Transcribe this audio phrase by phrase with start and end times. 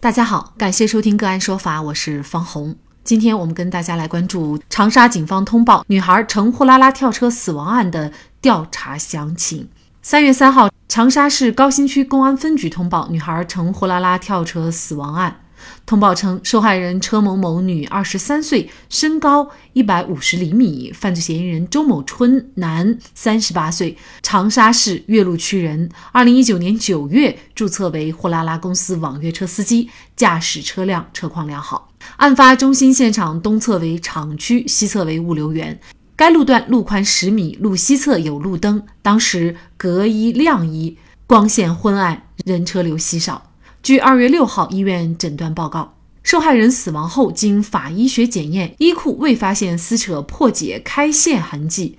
[0.00, 2.76] 大家好，感谢收听个案说法，我是方红。
[3.02, 9.68] 今天我们跟大家来关注长沙警方通报女孩乘货拉拉跳车死亡案的调查详情。
[10.00, 15.40] 三月三号，长沙市高新区公安分局通报女孩乘货拉拉跳车死亡案。
[15.86, 31.92] 通报称，受害人车某某女，二十三岁，身高一百五十厘米，犯罪嫌疑人周某春男，三十八岁，长沙市岳麓区人，二零一九年九月注册为货拉拉公司网约车司机，驾驶车辆车况良好。
[32.16, 35.78] 案发中心现场东侧为厂区，西侧为物流园。
[36.16, 43.47] 该路段路宽十米，路西侧有路灯，当时隔一亮一，光线昏暗，人车流稀少。
[43.88, 51.98] 据二月六号医院诊断报告，受害人死亡后经法医学检验，衣裤未发现撕扯、破解、开线痕迹，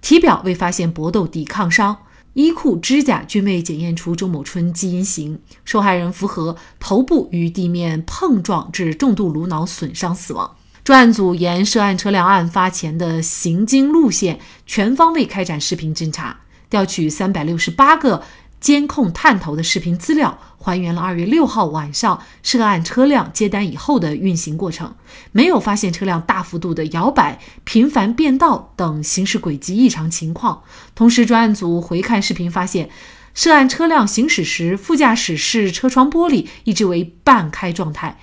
[0.00, 1.98] 体表未发现搏斗抵抗伤，
[2.32, 5.38] 衣裤、指甲均未检验出周某春基因型。
[5.66, 10.56] 受害人符合头部与地面碰撞致重度颅脑损伤死亡。
[10.82, 16.38] 专案组沿涉案车辆案发前的行经路线，全方位开展视频侦查，
[16.70, 18.22] 调取三百六十八个。
[18.66, 24.92] 监控探头的视频资料还原了二月六号晚上涉案车辆接单以后的运行过程，
[25.30, 30.64] 没有发现车辆大幅度的摇摆、频繁变道等行驶轨迹异常情况。
[30.96, 32.90] 同时，专案组回看视频发现，
[33.34, 38.18] 涉案车辆行驶时，副驾驶室车窗玻璃一直为半开状态，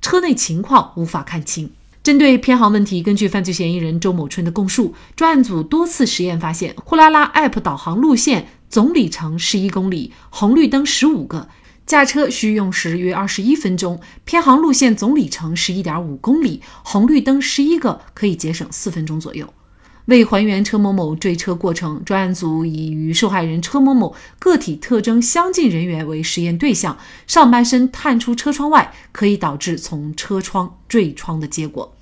[0.00, 1.72] 车内情况无法看清。
[2.04, 8.46] 针对偏航问题，根据犯罪嫌疑人周某春的供述，专案组多次实验发现，呼啦啦 App 导航路线。
[8.70, 11.48] 总里程十一公里，红绿灯十五个，
[11.84, 14.00] 驾车需用时约二十一分钟。
[14.24, 19.52] 偏航路线总里程十一点五公里，红绿灯十一个，可以节省四分钟左右。
[20.06, 26.96] 为还原车某某坠车过程，专案组以与受害人车某某个体特征相近人员为实验对象，
[27.26, 31.96] 上半身探出车窗外，可以导致从车窗坠窗的结果。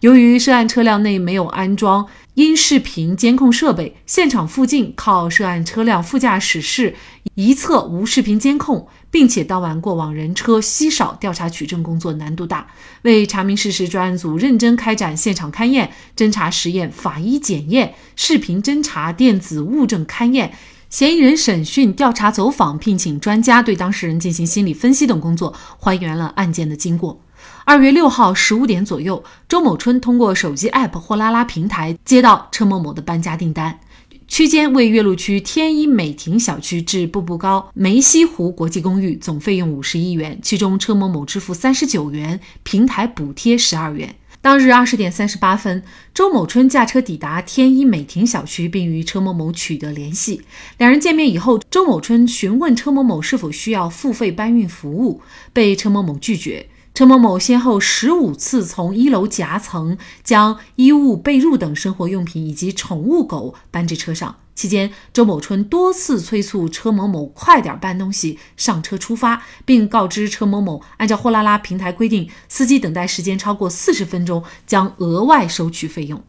[0.00, 2.06] 由于涉案车辆内没有安装
[2.38, 6.94] 音视频监控设备，现场附近靠涉案车辆副驾驶室
[7.34, 12.68] 一侧无视频监控，并且当晚过往人车稀少，调查取证工作难度大。
[13.02, 20.52] 为查明事实，专案组认真开展现场勘验、侦查实验、法医检验、视频侦查、电子物证勘验、
[20.88, 27.20] 嫌疑人审讯、调查走访、聘请专家对当事人进行心理分析等工作，还原了案件的经过。
[27.68, 33.78] 二月六号十五点左右，周某春通过手机 App 货拉拉平台接到车某某的搬家订单，
[34.26, 44.14] 区间为岳麓区天一美庭小区至步步高梅溪湖国际公寓，总费用五十一元，其中车某某支付三十九元，平台补贴十二元。
[44.40, 45.82] 当日二十点三十八分，
[46.14, 50.40] 周某春驾车抵达天一美庭小区，并与车某某取得联系。
[50.78, 55.20] 两人见面以后，周某春询问车某某是否需要付费搬运服务，
[55.52, 56.66] 被车某某拒绝。
[56.98, 76.24] 车某某先后十五次从一楼夹层将衣物、被褥等生活用品以及宠物狗搬至车上，期间周某春多次催促车某某快点搬东西上车出发，并告知车某某，按照货拉拉平台规定，司机等待时间超过四十分钟将额外收取费用。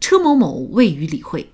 [0.00, 1.52] 车某某未予理会。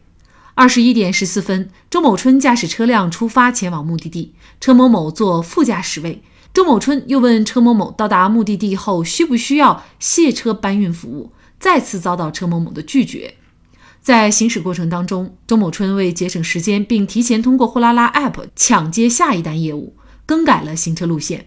[0.55, 6.23] 二十一点十四分，周某春驾驶车辆出发前往目的地，车某某坐副驾驶位。
[6.53, 13.35] 周某春又问车某某到达目的地后需不需要卸车搬运服务，再次遭到车某某的拒绝。
[14.01, 19.95] 在行驶过程当中，周某春为节省时间，并提前通过货拉拉 App 抢接下一单业务，
[20.27, 21.47] 更改了行车路线。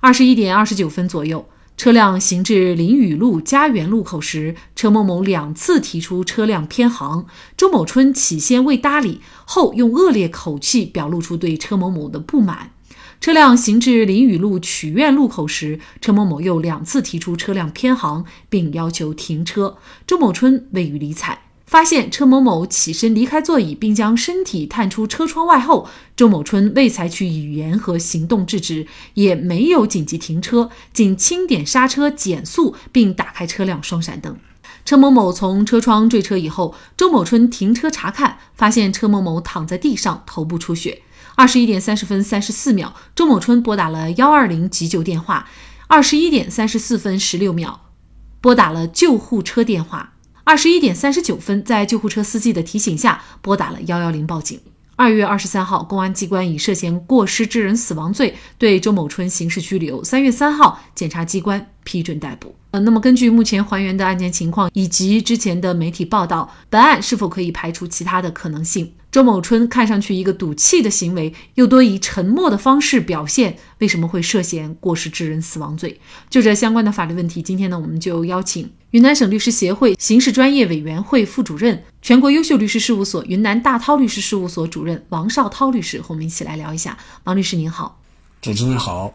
[0.00, 1.46] 二十一点二十九分左右，
[1.76, 12.72] 车辆行至林雨路家园路口时，车某某两次提出车辆偏航，周某春起先未搭理，后用恶劣口气表露出对车某某的不满。
[13.20, 19.76] 车辆行至林雨路曲苑路口时，车某某又两次提出车辆偏航，并要求停车。
[20.06, 21.42] 周某春未予理睬。
[21.66, 25.86] 发现车某某起身离开座椅，并将身体探出车窗外后，
[26.16, 34.38] 周某春未采取语言和行动制止，也没有紧急停车，仅轻点刹车减速，并打开车辆双闪灯。
[34.86, 41.02] 车某某从车窗坠车以后，周某春停车查看，发现车某某躺在地上，头部出血。
[41.40, 45.48] 二十一点三十分三十四秒，周某春拨打了幺二零急救电话。
[45.86, 47.80] 二十一点三十四分十六秒，
[48.42, 50.12] 拨打了救护车电话。
[50.44, 54.60] 二十一点三十九分，在救护车司机的提醒下，拨打了幺幺零报警。
[54.96, 60.04] 二月二十三号，公安机关以涉嫌过失致人死亡罪对周某春刑事拘留。
[60.04, 62.54] 三月三号，检察机关批准逮捕。
[62.72, 68.92] 呃，那么根据目前还原的案件情况以及之前的媒体报道，本案是否可以排除其他的可能性？
[69.10, 76.00] 周某春看上去一个赌气的行为，又多以沉默的方式表现，为什么会涉嫌过失致人死亡罪？
[76.28, 86.96] 就这相关的法律问题，今天呢，我们就邀请云南省律师协会刑事专业委员会副主任、全国优秀律师事务所云南大韬律师事务所主任王绍涛律师和我们一起来聊一下。
[87.24, 88.00] 王律师您好，
[88.40, 89.12] 主持人好，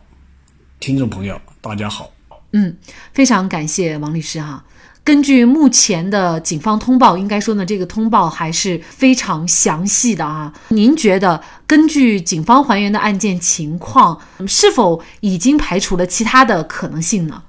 [0.82, 2.12] 听众朋友大家好。
[2.52, 2.76] 嗯，
[3.14, 4.66] 非常感谢王律师哈。
[5.06, 10.52] 根据目前的警方通报，应该说呢，这个通报还是非常详细的啊。
[10.70, 17.44] 您觉得，根据警方还原的案件情况，是否已经排除了其他的可能性呢？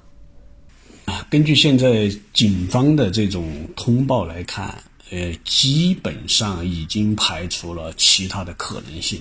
[1.05, 4.77] 啊根据现在警方的这种通报来看，
[5.09, 9.19] 呃，基本上已经排除了其他的可能性。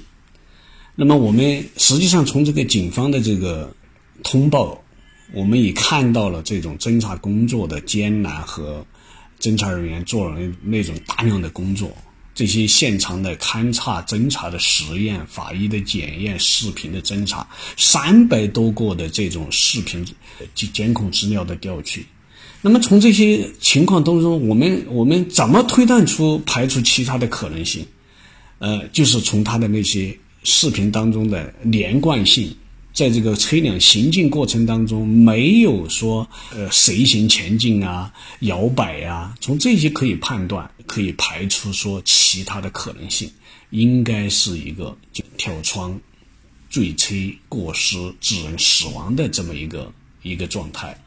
[0.95, 3.75] 那么，我们实际上从这个警方的这个
[4.23, 4.79] 通报。
[5.33, 8.87] 我们也看到了这种侦查工作的艰难和
[9.41, 11.95] 侦查人员做了那那种大量的工作，
[12.35, 17.47] 这些现场的勘查、侦查的实验、法医的检验、视频的侦查，
[17.77, 20.07] 三百多个的这种视频
[20.55, 22.07] 及监控资料的调取。
[22.63, 27.87] 那么从这些情况当中，我们我们怎么推断出排除其他的可能性？
[28.59, 32.57] 呃，就是从他的那些视频当中的连贯性。
[32.97, 38.11] 在这个车辆行进过程当中，没有说呃随行前进啊、
[38.41, 43.31] 摇摆啊，从这些可以判断，可以排除说其他的可能性，
[43.69, 46.01] 应该是一个就跳窗、
[46.71, 47.15] 坠车、
[47.51, 49.93] 过失致人死亡的这么一个
[50.23, 50.99] 一个状态。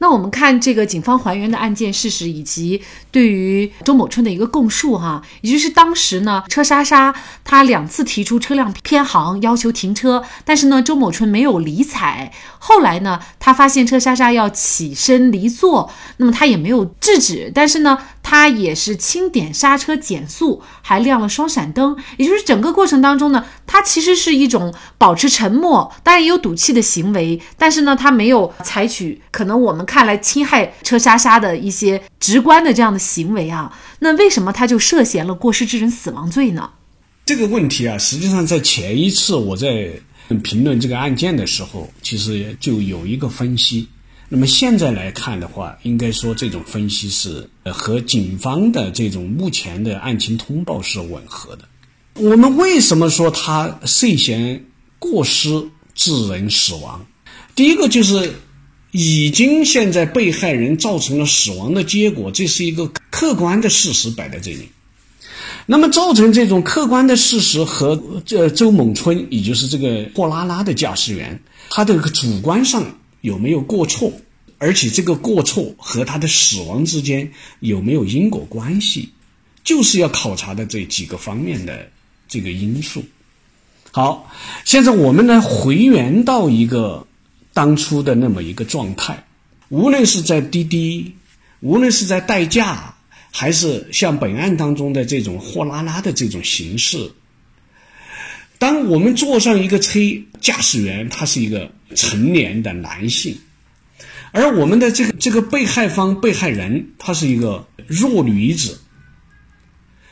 [0.00, 7.14] 那我们看这个警方还原的案件事实，以及对于周某春的一个供述，哈，也就是当时呢，车莎莎
[7.44, 12.32] 她两次提出车辆偏航，要求停车，但是呢，周某春没有理睬。
[12.58, 17.98] 后来呢，他发现车莎莎要起身离座，那么他也没有制止，但是呢，
[18.30, 21.96] 他也是轻点刹车减速，还亮了双闪灯。
[22.16, 29.84] 也就是整个过程当中呢，他其实是一种保持沉默，当然也有赌气的行为，但是呢，他没有采取可能我们。
[29.84, 36.70] 看来侵害车莎莎的一些直观的这样的行为啊，那为什么他就涉嫌了过失致人死亡罪呢？
[37.26, 39.90] 这个问题啊，实际上在前一次我在
[40.44, 43.88] 评论这个案件的时候，其实就有一个分析。
[44.30, 51.68] 那么现在来看的话，应该说这种分析是和警方的这种目前的案情通报是吻合的。
[52.14, 54.64] 我们为什么说他涉嫌
[54.98, 57.04] 过失致人死亡？
[57.54, 58.32] 第一个就是。
[58.92, 64.68] 已经现在被害人造成了死亡的结果，这是一个客观的事实摆在这里。
[65.64, 71.40] 那么造成这种客观的事实和这周某春，也就是这个货拉拉的驾驶员，
[71.70, 72.84] 他的主观上
[73.20, 74.12] 有没有过错，
[74.58, 79.10] 而且这个过错和他的死亡之间有没有因果关系，
[79.64, 81.90] 就是要考察的这几个方面的
[82.28, 83.04] 这个因素。
[83.92, 84.30] 好，
[84.64, 87.06] 现在我们呢回原到一个。
[87.52, 89.24] 当初的那么一个状态，
[89.70, 91.12] 无论是在滴滴，
[91.58, 92.94] 无论是在代驾，
[93.32, 97.10] 还是像本案当中的这种货拉拉的这种形式，
[98.60, 99.98] 当我们坐上一个车，
[100.38, 103.38] 驾驶员他是一个成年的男性，
[104.32, 108.78] 而我们的这个这个被害方被害人他是一个弱女子，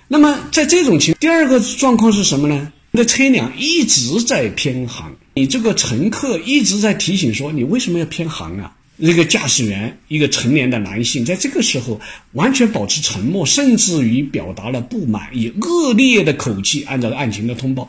[0.08, 2.72] 那么在这种情，第二个状况是什么呢？
[2.92, 12.00] 的车辆一直在偏航，你这个乘客一直在提醒说：“你为什么要偏航啊？”那个驾驶员，一个成年的男性，在这个时候
[12.32, 17.88] 完全保持沉默，甚至于表达了不满，以恶劣的口气按照案情的通报。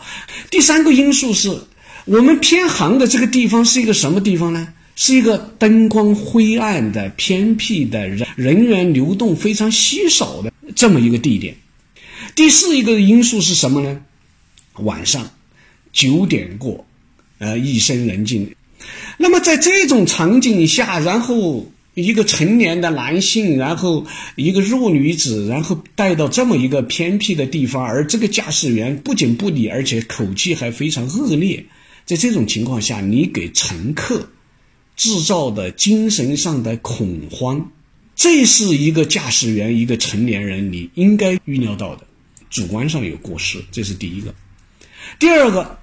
[0.52, 1.50] 第三个因素是
[2.06, 4.72] 我们偏航的这个地方是一个什么地方呢？
[4.96, 11.56] 是一个灯光灰暗的、偏僻的、人人员流动非常稀少的这么一个地点。
[12.36, 14.00] 第四一个因素是什么呢？
[14.74, 15.32] 晚上
[15.92, 16.86] 九点过，
[17.40, 18.54] 呃，夜深人静。
[19.18, 24.06] 那么在这种场景下，然后一个成年的男性，然后
[24.36, 31.66] 一个弱女子，然后带到这么一个偏僻的地方，而这个驾驶员不仅不理，而且口气还非常恶劣。
[32.06, 34.30] 在这种情况下，你给乘客
[34.96, 37.72] 制造的精神上的恐慌，
[38.16, 42.08] 这是一个驾驶员，一个成年人，你应该预料到的，
[42.50, 44.34] 主观上有过失，这是第一个。
[45.20, 45.78] 第二个，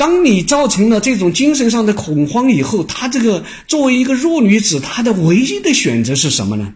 [0.00, 6.72] 当你造成了这种精神上的恐慌以后，她这个作为一个弱女子，她的唯一的选择是什么呢？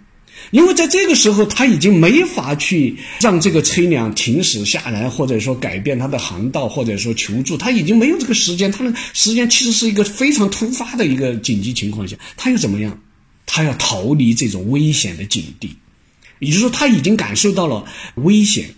[0.50, 8.70] 因为在这个时候，她已经没法去让这个车辆停驶下来，或者说改变它的航道，或者说求助，她已经没有这个时间。
[8.70, 13.00] 她的时间其实是一个非常突发的一个紧急情况下，她又怎么样？
[13.46, 15.74] 她要逃离这种危险的境地，
[16.40, 18.74] 也就是说，她已经感受到了危险。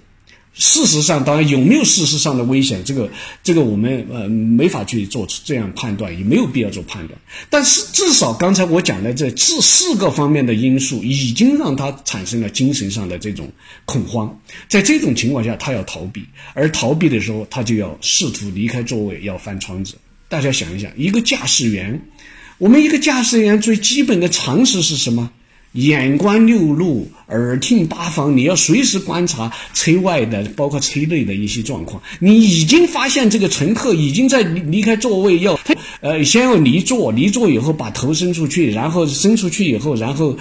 [0.59, 3.11] 事实上，当然有没有事实上的危险，这个
[3.43, 7.21] 这个我们呃没法去做出这样判断，也没有必要做判断。
[7.51, 13.53] 但是至少刚才我讲的这这四个方面的因素，已经让他产生了精神上的这种
[13.85, 14.41] 恐慌。
[14.67, 19.97] 在这种情况下，他要逃避，而逃避的时候，他就要试图离开座位，要翻窗子。
[20.29, 22.01] 大家想一想，一个驾驶员，
[22.57, 25.31] 我们一个驾驶员最基本的常识是什么？
[25.77, 32.03] 眼观六路，耳听八方，你要随时观察车外的，包括车内的一些状况。
[32.19, 35.61] 你已经发现这个乘客已经在离离开座位，要
[36.01, 40.39] 呃，先要离座，离座以后把头伸出去，然后伸出去以后，然后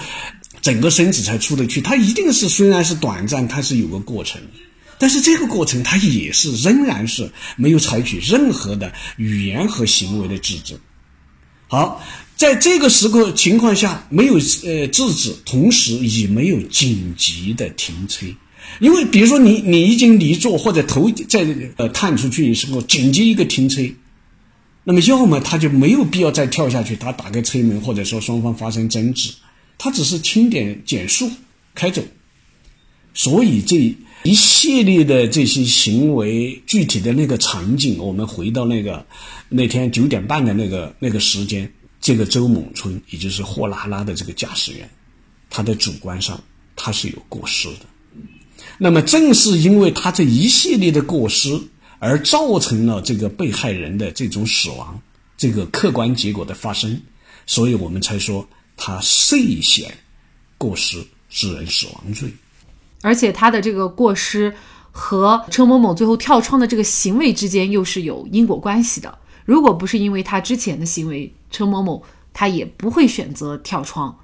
[0.62, 1.82] 整个身子才出得去。
[1.82, 4.42] 它一定是虽然是短暂，它是有个过程，
[4.98, 10.80] 但是这个过程它也是仍然是没有采取任何的语言和行为的制止。
[11.68, 12.02] 好。
[12.36, 18.26] 在这个时刻情况下，没有呃制止，同时也没有紧急的停车，
[18.82, 23.82] 因为比如说你你已经离座或者头在呃探出去的时候，紧急一个停车，
[24.84, 29.32] 那么要么他就没有必要再跳下去，他打开车门或者说双方发生争执，
[29.78, 31.32] 他只是轻点减速
[31.74, 32.04] 开走。
[33.14, 39.06] 所以这一系列的这些行为，具体的那个场景，我们回到那个
[39.48, 41.72] 那天九点半的那个那个时间。
[42.06, 44.88] 这个周猛春，也就是货拉拉的这个驾驶员，
[45.50, 46.40] 他的主观上
[46.76, 47.86] 他是有过失的。
[48.78, 51.60] 那么正是因为他这一系列的过失，
[51.98, 55.02] 而造成了这个被害人的这种死亡，
[55.36, 57.02] 这个客观结果的发生，
[57.48, 58.48] 所以我们才说
[58.78, 59.92] 他涉嫌
[60.60, 62.32] 过失致人死亡罪。
[63.02, 64.56] 而且他的这个过失
[64.92, 69.18] 和陈某某最后跳窗的这个行为之间又是有因果关系的。
[69.44, 74.18] 如果不是因为他之前的行为，车某某他也不会选择跳窗。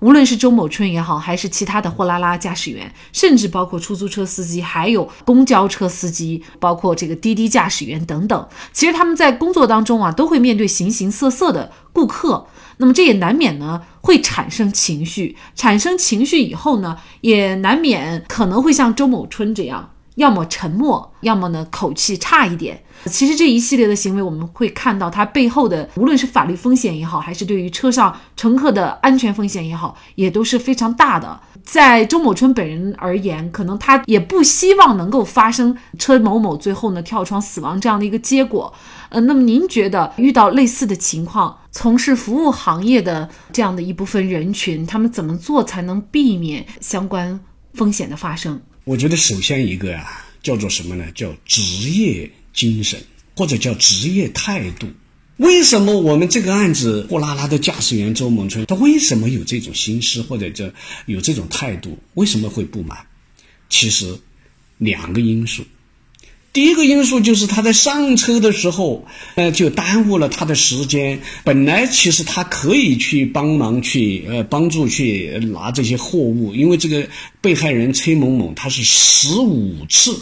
[0.00, 12.46] 无论是周某春也好，还是其他的货拉拉驾驶员，甚至包括出租车司机，还有公交车司机，包括这个滴滴驾驶员等等，其实他们在工作当中啊，都会面对形形色色的顾客。
[12.76, 19.95] 那么这也难免呢会产生情绪，产生情绪以后呢，也难免可能会像周某春这样。
[20.16, 22.82] 要么沉默，要么呢口气差一点。
[23.06, 31.40] 其实这一系列的行为，我们会看到它背后的，无论是法律风险也好，还是对于车上乘客的安全风险也好，也都是非常大的。
[31.62, 38.72] 在周某春本人而言，可能他也不希望能够发生车某某最后呢跳窗死亡这样的一个结果。
[39.08, 47.38] 呃，那么您觉得遇到类似的情况，从事服务行业的这样的一部分人群，他们怎么做才能避免相关
[47.74, 48.60] 风险的发生？
[48.86, 51.10] 我觉得首先一个呀，叫做什么呢？
[51.12, 53.02] 叫职业精神，
[53.34, 54.86] 或者叫职业态度。
[55.38, 60.70] 为什么我们这个案子货拉拉的驾驶员周梦春，他为什么有这种心思，或者叫
[61.06, 61.98] 有这种态度？
[62.14, 62.96] 为什么会不满？
[63.68, 64.16] 其实
[64.78, 65.64] 两个因素。
[66.56, 71.20] 第一个因素就是他在上车的时候，呃，就耽误了他的时间。
[71.44, 77.06] 本来其实他可以去帮忙去，呃，帮助去拿这些货物，因为这个
[77.42, 80.18] 被害人崔某某他是十五次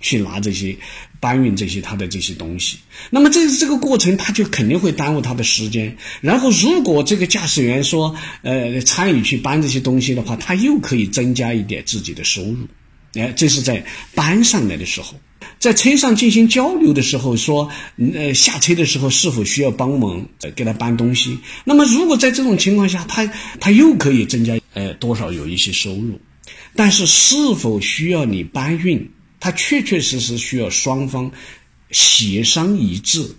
[0.00, 0.74] 去拿这些
[1.20, 2.78] 搬运这些他的这些东西。
[3.10, 5.94] 那么这这个过程他就肯定会耽误他的时间。
[6.22, 12.66] 然后如果这个驾驶员说，呃，参与去搬这些东西的话，他又可以增加一点自己的收入。
[13.20, 15.14] 哎，这是在搬上来的时候。
[15.62, 17.70] 在车上进行交流的时候，说，
[18.14, 20.26] 呃，下车的时候是否需要帮忙
[20.56, 21.38] 给他搬东西？
[21.62, 23.24] 那么，如果在这种情况下，他
[23.60, 26.18] 他又可以增加，呃，多少有一些收入。
[26.74, 29.08] 但是，是否需要你搬运？
[29.38, 31.30] 他确确实实需要双方
[31.92, 33.36] 协商一致。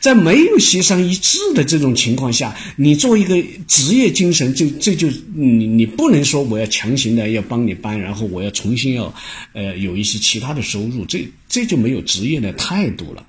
[0.00, 9.12] 在没有协商一致的这种情况下，你做一个职业精神，就这就你你不能说我要强行的要帮你搬，然后我要重新要，
[9.52, 13.26] 呃，有一些其他的收入，这这就没有职业的态度了，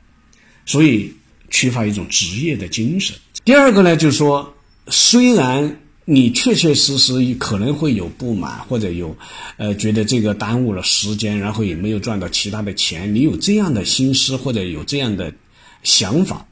[0.65, 1.12] 所以
[1.50, 3.15] 缺乏一种职业的精神。
[3.44, 4.53] 第二个呢，就是说，
[4.88, 9.15] 虽然你确确实实可能会有不满，或者有，
[9.58, 15.34] 呃，觉得这个耽误了时间，然后也没有赚到其他的钱，你有这样的心思或者有这样的
[15.83, 16.45] 想法。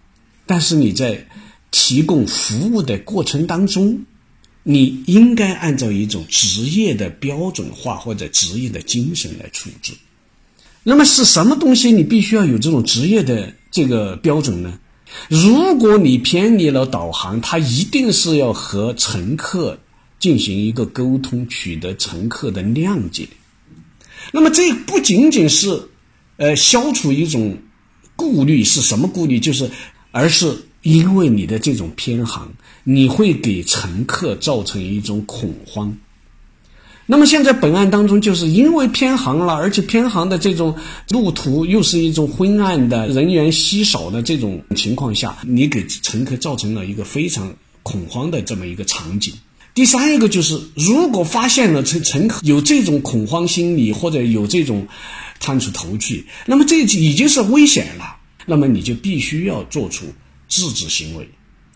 [0.45, 1.27] 但是你在
[1.71, 4.05] 提供服务的过程当中，
[4.63, 9.93] 你应该按照一种职业的标准化或者职业的精神来处置。
[10.83, 11.91] 那么是什么东西？
[11.91, 14.79] 你必须要有这种职业的这个标准呢？
[15.29, 19.79] 如果你偏离了导航，它一定是要和乘客
[20.19, 23.27] 进行一个沟通，取得乘客的谅解。
[24.31, 25.89] 那么这不仅仅是，
[26.37, 27.57] 呃，消除一种
[28.31, 29.39] 顾虑，是什么顾虑？
[29.39, 29.69] 就是。
[30.09, 32.51] 而是因为你的这种偏航，
[32.83, 35.95] 你会给乘客造成一种恐慌。
[37.05, 40.75] 那么现在本案当中，就是因为偏航了，而且偏航的这种
[41.09, 47.53] 路途又是一种昏暗的、人员稀少的这种情况下，你给乘客造成了一个非常
[47.83, 49.31] 恐慌的这么一个场景。
[49.75, 54.87] 第三一个就是，如果发现了乘乘客有这种恐慌心理或者有这种
[55.39, 60.05] 探出头去，那么这已经是危险了，那么你就必须要做出
[60.47, 61.27] 制止行为，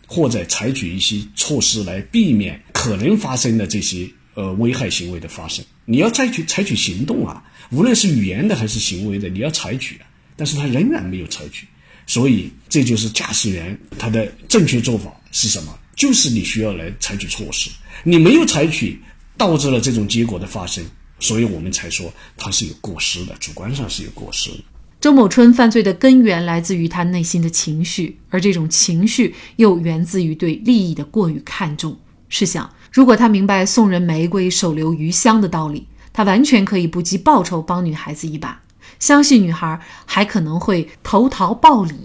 [0.08, 4.08] 或者采取一些措施来避免可能发生的这些。
[4.34, 10.08] 呃，危害行为的发生，你要采取采取行动啊，无论是语言的还是行为的，你要采取啊。
[10.38, 11.68] 但是他仍然没有采取，
[12.08, 15.77] 所以这就是驾驶员他的正确做法是什么？
[15.98, 17.70] 就是你需要来采取措施，
[18.06, 18.98] 你没有采取，
[19.36, 20.82] 导致了这种结果的发生，
[21.22, 24.58] 所以我们才说他是有过失的，主观上是有过失的。
[25.00, 31.98] 周某春犯罪的根源来自于他内心的情绪，而这种情绪又源自于对利益的过于看重。
[32.28, 32.70] 试想。
[32.92, 38.62] 如果他明白送人玫瑰，手留余香的道理，他完全可以不计报酬帮女孩子一把。
[39.00, 41.96] 相信女孩还可能会投桃报李，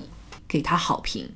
[0.47, 1.29] 给他好评。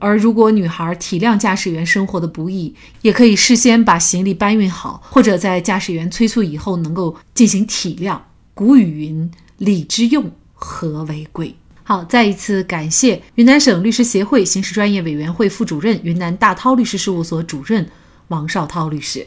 [0.00, 8.18] 而如果女孩体谅驾驶员生活的不易，也可以事先把行李搬运好，或者在驾驶员催促以后能够进行体谅。
[8.54, 17.88] 古语云：“礼之用，和为贵。”好，再一次感谢云南省律师协会刑事专业委员会副主任、云南大韬律师事务所主任。
[18.28, 19.26] 王绍涛律师，